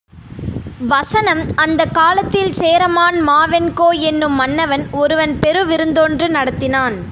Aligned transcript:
வசனம் 0.87 1.45
அந்தக் 1.55 1.93
காலத்தில் 1.93 2.53
சேரமான் 2.53 3.27
மாவெண்கோ 3.27 3.89
என்னும் 4.01 4.33
மன்னனன் 4.33 4.87
ஒருவன் 4.91 5.39
பெருவிருந்தொன்று 5.39 6.29
நடத்தினான். 6.29 6.97